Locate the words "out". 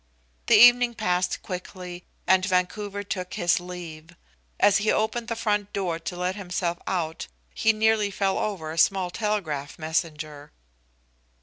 6.87-7.27